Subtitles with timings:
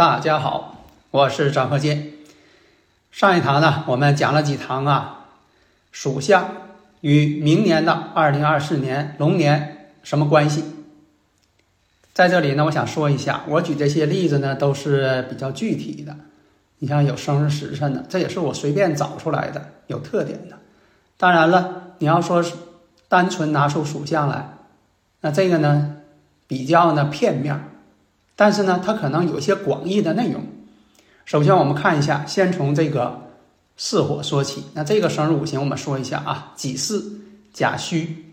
[0.00, 2.12] 大家好，我是张鹤剑。
[3.12, 5.26] 上一堂呢，我们讲了几堂啊，
[5.92, 6.52] 属相
[7.02, 10.64] 与明年的二零二四年龙年什么关系？
[12.14, 16.16] 在这里呢，我想说一下，我举这些例子呢，都是比较具体的。
[16.78, 20.56] 你像有生日时辰的，这也是我随便找出来的，有特点的。
[21.18, 22.54] 当然了，你要说是
[23.06, 24.54] 单纯拿出属相来，
[25.20, 25.96] 那这个呢，
[26.46, 27.66] 比较呢片面。
[28.40, 30.42] 但是呢，它可能有一些广义的内容。
[31.26, 33.20] 首先，我们看一下，先从这个
[33.76, 34.64] 巳火说起。
[34.72, 37.20] 那这个生日五行，我们说一下啊：己巳、
[37.52, 38.24] 甲戌、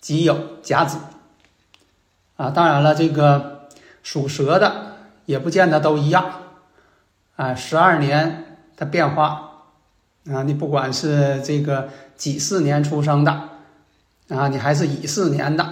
[0.00, 0.98] 己酉、甲子。
[2.36, 3.68] 啊，当然了，这个
[4.02, 4.96] 属蛇的
[5.26, 6.24] 也不见得都一样。
[7.36, 9.68] 啊，十二年的变化
[10.28, 13.30] 啊，你不管是这个己巳年出生的
[14.28, 15.62] 啊，你还是乙巳年的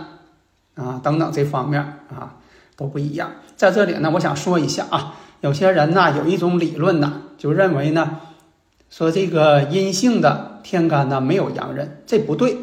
[0.76, 2.36] 啊，等等这方面啊。
[2.80, 8.20] 都不一样，在这里呢，我想说一下啊，有些人呢有一种理论呢，就认为呢，
[8.88, 12.56] 说这个阴性的天干呢没有阳刃，这不对，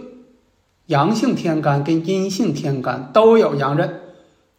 [0.88, 4.02] 阳性天干跟阴性天干都有阳刃，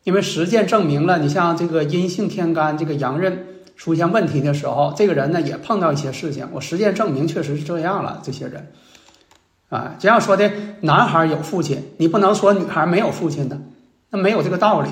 [0.04, 8.70] 因为实践证明了，你像这个阴性天干这个阳刃出现问题的时候，这个人呢也碰到一些事情，我实践证明确实是这样了，这些人，
[9.70, 10.48] 啊，这样说的，
[10.82, 13.58] 男孩有父亲，你不能说女孩没有父亲的，
[14.10, 14.90] 那没有这个道理。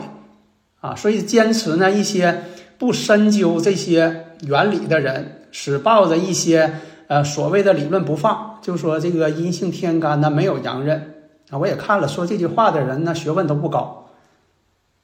[0.80, 2.44] 啊，所以坚持呢一些
[2.78, 11.14] 不深究这些原理的人，只抱着一些呃所谓的理论不放，就说这个阴性天干呢没有阳刃
[11.50, 11.58] 啊。
[11.58, 14.08] 我也看了，说这句话的人呢学问都不高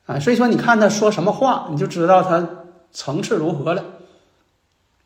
[0.06, 0.20] 啊。
[0.20, 2.46] 所以说你看他说什么话，你就知道他
[2.92, 3.84] 层次如何了。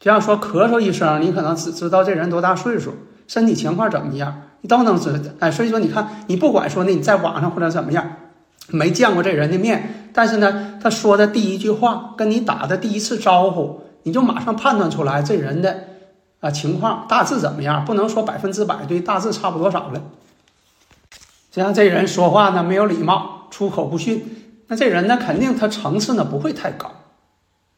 [0.00, 2.92] 这样说咳嗽一声，你可能只知道这人多大岁数，
[3.26, 5.30] 身体情况怎么样，你都能知道。
[5.38, 8.04] 哎，所以说你看，你不管说呢你在网上或者怎么样。
[8.68, 15.84] 没见过这人的面，但是呢，他说的第一句话，跟你打的第一次招呼，你就马上判断出来这人的
[16.40, 20.02] 啊情况大致怎么样，不能说百分之百对，大致差不多少了。
[21.52, 24.24] 这样这人说话呢没有礼貌，出口不逊，
[24.66, 26.90] 那这人呢肯定他层次呢不会太高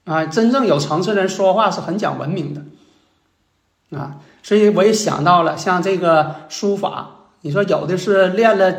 [0.05, 0.25] 啊。
[0.25, 7.11] 真正有层次的人说话是很讲文明的啊，所以我也想到了，像这个书法，
[7.43, 8.75] 你说有的是练了。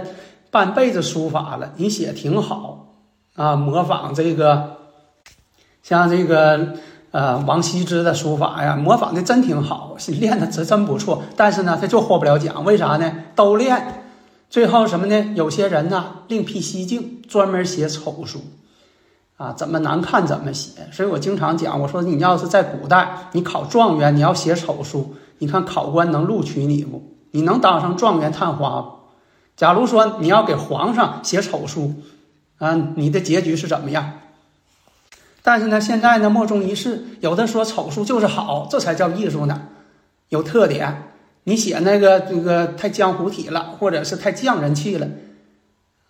[0.51, 2.87] 半辈子书法了，你写挺好
[3.35, 4.77] 啊，模仿这个，
[5.83, 6.73] 像这个
[7.11, 11.21] 呃王羲之的书法呀，模仿的真挺好，练的真真不错。
[11.35, 13.13] 但是呢，他就获不了奖，为啥呢？
[13.35, 14.03] 都练，
[14.49, 15.33] 最后什么呢？
[15.35, 18.41] 有些人呢另辟蹊径，专门写丑书，
[19.37, 20.87] 啊，怎么难看怎么写。
[20.91, 27.03] 所以我经常讲，我说你要是在古代，你考状元，你要写丑书，你看考官能录取你不？
[27.31, 28.98] 你能当上状元探花不？
[29.59, 31.93] 假如说你要给皇上写丑书，
[32.59, 34.13] 啊，你的结局是怎么样？
[35.43, 39.63] 但是呢，现在呢，莫衷一是，有的说丑书就是好，这才叫艺术呢，
[40.29, 41.11] 有特点。
[41.43, 45.09] 你写那个这个太江湖体了，或者是太匠人气了，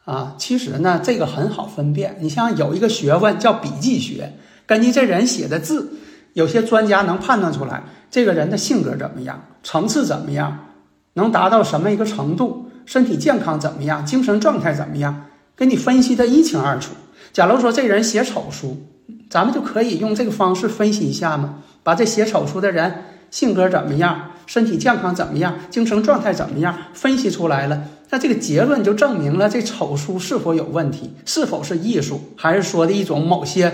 [0.05, 2.17] 啊，其实呢，这个很好分辨。
[2.19, 4.33] 你像有一个学问叫笔迹学，
[4.67, 5.93] 根据这人写的字，
[6.33, 10.67] 有些专家能判断出来这个人的性格怎么样，层次怎么样，
[11.13, 12.68] 能达到什么一个程度。
[12.89, 14.03] 身体健康怎么样？
[14.03, 15.27] 精神状态怎么样？
[15.55, 16.93] 给你分析的一清二楚。
[17.31, 18.81] 假如说这人写丑书，
[19.29, 33.71] 咱们就可以用这个方式分析一下嘛，把这写丑书的人性格怎么样，身体健康怎么样，精神状态怎么样，分析出来了，那这个结论就证明了这丑书是否有问题，是否是艺术，还是说的一种某些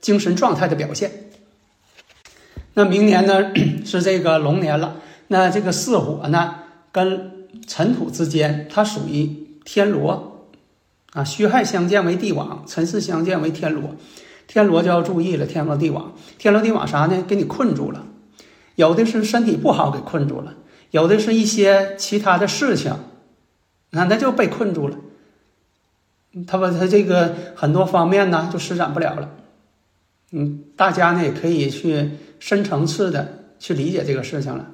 [0.00, 1.12] 精神状态的表现。
[2.74, 3.52] 那明年呢
[3.86, 4.96] 是这个龙年了，
[5.28, 6.56] 那这个巳火呢
[6.90, 7.35] 跟。
[7.66, 9.26] 尘土之间，它属于
[9.64, 10.46] 天罗，
[11.12, 13.94] 啊，戌亥相见为地网，辰巳相见为天罗，
[14.46, 17.24] 天罗就要注意了，天罗地网，天罗地网啥呢？
[17.26, 18.06] 给你困住了，
[18.74, 20.54] 有的是身体不好给困住了，
[20.90, 22.94] 有的是一些其他的事情，
[23.90, 24.96] 那那就被困住了，
[26.46, 29.30] 他把他这个很多方面呢就施展不了了，
[30.32, 34.70] 嗯，大家呢也可以去深层次的去理解这个事情了。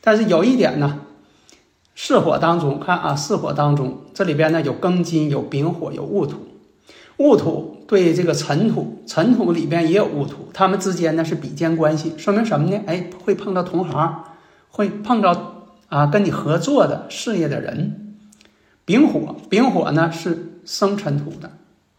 [0.00, 1.00] 但是有一点呢，
[2.00, 6.38] 巳火当中看啊，巳火当中这里边呢有庚金、有丙火、有戊土，
[7.16, 12.80] 戊土对这个辰土，辰土里边也有戊土，他们之间呢是比肩关系，说明什么呢？
[12.86, 14.22] 哎，会碰到同行，
[14.70, 18.14] 会碰到啊跟你合作的事业的人。
[18.84, 21.50] 丙火，丙火呢是生辰土的，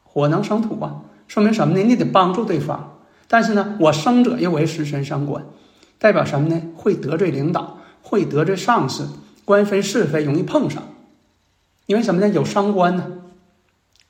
[0.04, 1.84] 火能生土啊，说明什么呢？
[1.84, 2.96] 你得帮助对方。
[3.28, 5.44] 但是呢，我生者又为食神伤官，
[5.98, 6.62] 代表什么呢？
[6.74, 9.10] 会得罪领导，会得罪上司，
[9.50, 10.84] 官非是非容易碰上。
[11.88, 12.30] 因为什么呢？
[12.30, 13.04] 有伤官呢，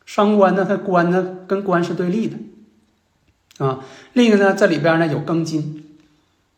[0.06, 3.80] 伤官呢，它官呢跟官是对立的啊。
[4.12, 5.86] 另一个呢，这里边呢有庚金，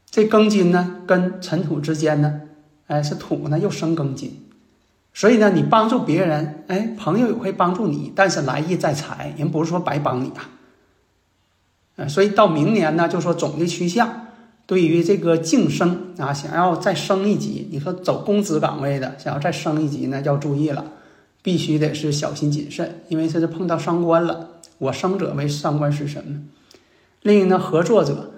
[0.10, 2.42] 这庚金呢跟尘土之间呢，
[2.88, 4.48] 哎是土呢又生庚金。
[5.14, 10.50] 所以呢，你帮助别人，哎，朋友也会帮助你，但是来意在财，人不是说白帮你啊。
[11.98, 14.26] 呃，所以到明年呢，就说总的趋向，
[14.66, 20.86] 对于这个晋升啊，想要再升一级，你说走公职岗位的，想要再升一级呢，要注意了，
[21.42, 24.50] 必须得是小心谨慎，因为这是碰到伤官了。
[24.78, 26.42] 我生者为伤官是什么？
[27.22, 28.32] 另一个呢，合作者；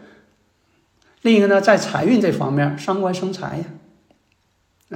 [1.22, 3.66] 另一个呢，在财运这方面，伤官生财呀。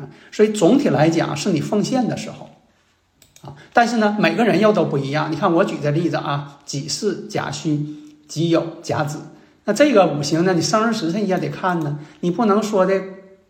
[0.02, 2.50] 啊，所以总体来讲是你奉献的时候，
[3.42, 5.32] 啊，但是呢，每个人又都不一样。
[5.32, 9.20] 你看我举的例子啊，己巳、甲戌、己酉、甲子，
[9.68, 13.04] 那这个五行呢，你生日时辰也得看呢，你不能说的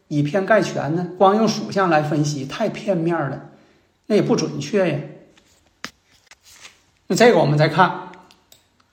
[0.07, 3.51] 以偏概全呢，光用属相来分析太片面了，
[4.07, 4.99] 那也不准确呀。
[7.05, 8.09] 那这个我们再看，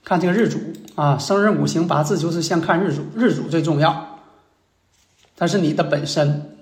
[0.04, 0.58] 看这个日主
[0.96, 4.20] 啊，生日五行八字就是先看日主，日主最重要，
[5.34, 6.58] 它是你的本身。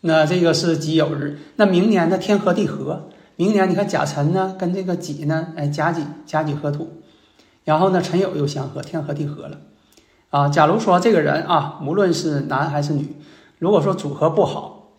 [0.00, 7.00] 那这个是己酉日，那明年呢天合地合，明年你看甲辰呢跟这个己呢，哎甲己甲己合土，
[7.64, 9.58] 然后呢辰酉又相合，天合地合了，
[10.30, 13.16] 啊，假如说这个人啊，无论是男还是女，
[13.58, 14.90] 如果说组合不好，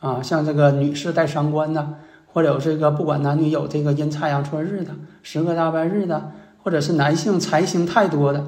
[0.00, 1.96] 啊，像这个女士带伤官呢，
[2.32, 4.92] 或者有这个不管男女有这个阴差阳错日的，
[5.22, 6.32] 十个大半日的，
[6.62, 8.46] 或者是男性财星太多的，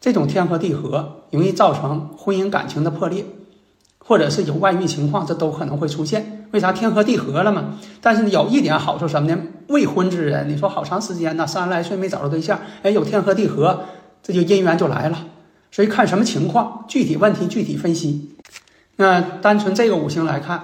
[0.00, 3.24] 这种天合地合容易造成婚姻感情的破裂。
[4.02, 6.39] 或者是有外遇情况，这都可能会出现。
[6.52, 7.78] 为啥天合地合了嘛？
[8.00, 9.38] 但是有一点好处什么呢？
[9.68, 13.84] 未婚之人，你说好长时间呢，三十来岁没找着对象，哎，有天合地合，
[14.22, 15.26] 这就姻缘就来了。
[15.70, 18.34] 所以看什么情况，具体问题具体分析。
[18.96, 20.60] 那单纯这个五行来看，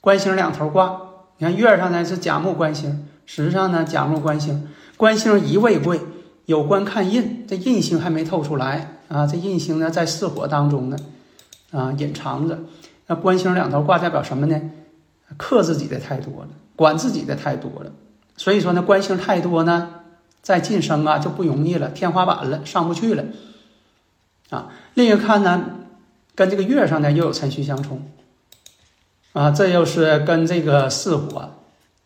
[0.00, 1.00] 官星两头挂。
[1.36, 6.00] 你看月上呢是甲木官星，时上呢甲木官星，官星一位贵，
[6.46, 9.26] 有官看印，这印星还没透出来啊。
[9.26, 10.96] 这印星呢在巳火当中呢。
[11.70, 12.58] 啊，隐藏着，
[13.08, 14.58] 那官星两头挂代表什么呢？
[15.36, 17.92] 克自己的太多了，管自己的太多了。
[18.36, 20.02] 所以说呢，官星太多呢，
[20.42, 23.24] 在晋升啊就不容易了，天花板了，上不去了。
[24.50, 25.64] 啊，另一看呢，
[26.34, 28.10] 跟这个月上呢又有辰戌相冲。
[29.34, 31.50] 啊，这又是跟这个巳火，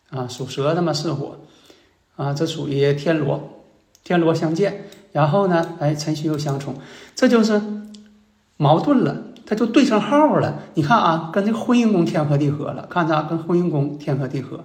[0.09, 1.39] 啊，属蛇的嘛，巳火，
[2.15, 3.63] 啊，这属于天罗，
[4.03, 6.75] 天罗相见，然后呢，哎，辰戌又相冲，
[7.15, 7.61] 这就是
[8.57, 9.32] 矛盾了。
[9.45, 14.63] 它就对上号了，你看啊，跟这个婚姻宫天合地合了，看着啊，跟婚姻宫天合地合。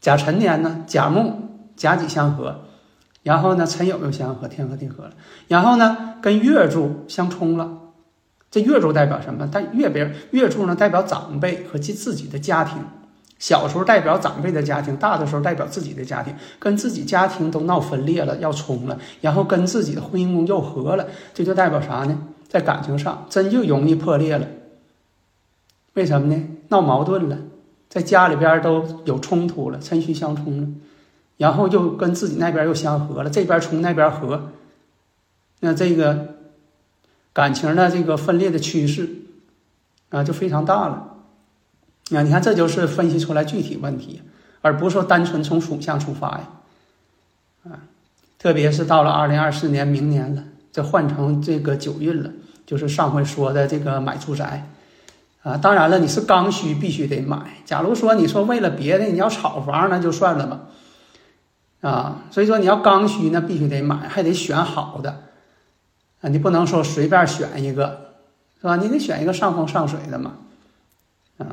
[0.00, 1.34] 甲辰年呢，甲木
[1.76, 2.60] 甲己相合，
[3.22, 5.10] 然后呢，辰酉又相合，天合地合了。
[5.48, 7.70] 然后呢，跟月柱相冲了。
[8.50, 9.48] 这月柱代表什么？
[9.52, 12.78] 但月边月柱呢，代表长辈和自自己的家庭。
[13.38, 22.18] 小时候代表长辈的家庭，大的时候代表自己的家庭，跟自己家庭都闹分裂了，要冲了，然后跟自己的婚姻宫又合了，这就代表啥呢？
[22.48, 24.48] 在感情上真就容易破裂了，
[25.92, 26.42] 为什么呢？
[26.68, 27.36] 闹矛盾了，
[27.90, 30.68] 在家里边都有冲突了，辰戌相冲了，
[31.36, 34.50] 然后又跟自己那边又相合了，这边冲那边合，
[35.60, 36.36] 那这个
[37.34, 39.10] 感情的这个分裂的趋势
[40.08, 41.16] 啊就非常大了。
[42.12, 44.22] 啊，你看这就是分析出来具体问题，
[44.62, 46.50] 而不是说单纯从属相出发呀。
[47.64, 47.84] 啊，
[48.38, 50.44] 特别是到了二零二四年明年了。
[50.70, 52.30] 这换成这个九运了，
[52.68, 54.68] 就是上回说的这个买住宅，
[55.42, 57.62] 啊，当然了，你是刚需必须得买。
[57.64, 60.60] 假如说你说为了别的，你要炒房那就算了吧，
[61.80, 65.22] 啊，所以说你要刚需那必须得买，还得选好的，
[66.20, 68.12] 啊，你不能说随便选一个，
[68.60, 68.76] 是吧？
[68.76, 70.34] 你得选一个上风上水的嘛，
[71.38, 71.46] 啊，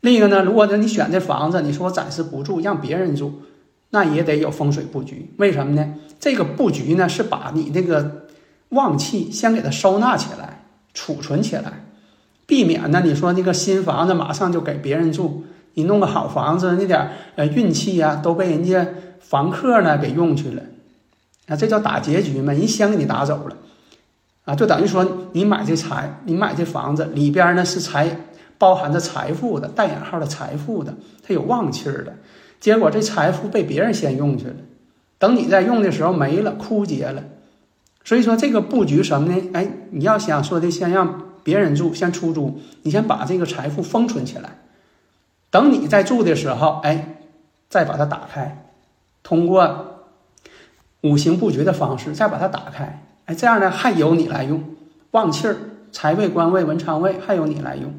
[0.00, 3.42] 另一个呢，如果说你选这房子，你说我暂时不住，让别人住，
[3.90, 5.34] 那也得有风水布局。
[5.36, 5.96] 为什么呢？
[6.18, 8.22] 这个布局呢是把你这个。
[8.70, 11.84] 旺气先给它收纳起来，储存起来，
[12.46, 13.02] 避免呢？
[13.04, 15.44] 你说那个新房子马上就给别人住，
[15.74, 18.86] 你弄个好房子，那点呃运气呀都被人家
[19.20, 20.62] 房客呢给用去了，
[21.46, 22.52] 啊，这叫打结局嘛？
[22.52, 23.56] 人先给你打走了，
[24.44, 28.18] 啊，就等于说你买这财，你买这房子里边呢是财
[28.58, 32.14] 包含着财富的，带引号的财富的，它有旺气儿的。
[32.58, 34.54] 结果这财富被别人先用去了，
[35.18, 37.22] 等你在用的时候没了，枯竭了。
[38.06, 39.50] 所以说这个布局什么呢？
[39.52, 44.60] 哎，你要想说的，先让别人住，先出租，你先把这个财富封存起来，
[45.50, 47.16] 等你在住的时候，哎，
[47.68, 48.64] 再把它打开，
[49.24, 50.04] 通过
[51.00, 54.62] 五行布局的方式再把它打开，哎，这样呢还由你来用，
[55.10, 55.56] 旺气儿、
[55.90, 57.92] 财位、官位、文昌位还由你来用。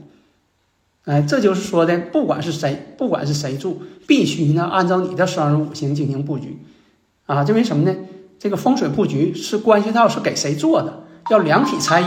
[1.03, 6.57] 哎，这就是说的，不管是谁，不管是谁住，必须呢按照你的生日五行进行布局，
[7.25, 7.93] 啊，因为什么呢？
[8.39, 12.05] 这个风水布局是关系到是给谁做的，要两体裁衣。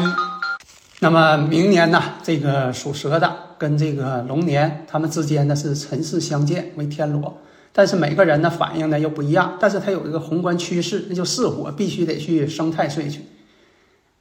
[1.01, 7.39] 那么明年呢，这个属蛇的跟这个龙年，他们之间呢是辰巳相见为天罗，
[7.73, 13.23] 但是每个人的反应呢又不一样，但是它有一个宏观趋势，那就巳火必须得去生太岁去。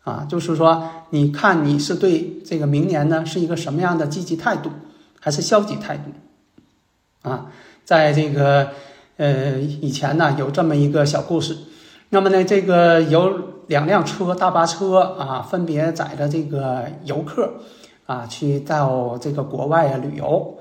[0.06, 4.72] 啊，就是说，你看你是对这个明年呢是一个什么样的积极态度，
[5.20, 7.30] 还是消极态度？
[7.30, 7.48] 啊，
[7.84, 8.70] 在这个
[9.18, 11.56] 呃以前呢有这么一个小故事，
[12.10, 13.34] 那么呢这个有
[13.68, 17.52] 两辆车大巴车啊，分别载着这个游客
[18.06, 20.56] 啊去到这个国外啊旅游。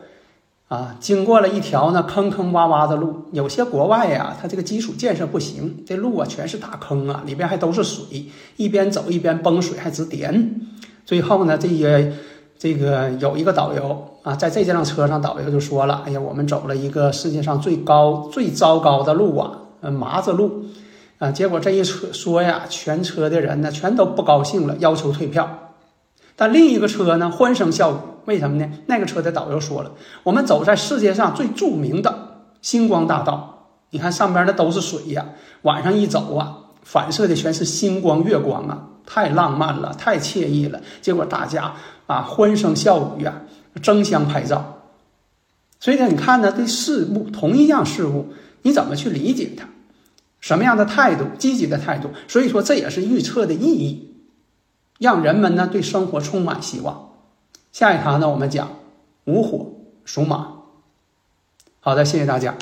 [0.69, 8.26] 啊，经过了一条呢坑坑洼洼的路，有些国外呀，它这个基础建设不行，这路啊全是大坑啊，里边还都是水，
[8.59, 10.61] 一边走一边崩水，还直颠。
[11.07, 12.12] 最后呢，这些
[12.59, 20.67] 这个有一个导游啊，在这辆车上，导游就说了：“哎呀，我们走了一个世界上最高最糟糕的路啊，呃，麻子路
[21.19, 25.75] 啊。”结果这一车说呀，全车的人呢全都不高兴了，要求退票。
[26.37, 27.97] 但另一个车呢，欢声笑语，
[28.27, 28.71] 为什么呢？
[28.87, 29.91] 那个车的导游说了，
[30.23, 35.27] 我们走在世界上最著名的星光大道，你看上边那都是水呀，
[35.63, 40.81] 晚上一走啊，反射的全是星光月光啊，太浪漫了，太惬意了。
[41.03, 41.75] 结果大家
[42.07, 43.43] 啊，欢声笑语呀，
[43.83, 44.77] 争相拍照。
[45.81, 48.29] 所以呢，你看呢，对事物同一样事物，
[48.63, 49.67] 你怎么去理解它？
[50.40, 51.25] 什么样的态度？
[51.38, 52.11] 积极的态度。
[52.28, 54.14] 所以说，这也是预测的意义。
[54.99, 57.11] 让人们呢对生活充满希望。
[57.71, 58.76] 下一堂呢，我们讲
[59.25, 59.73] 午火
[60.04, 60.54] 属马。
[61.80, 62.57] 好的，谢谢大家。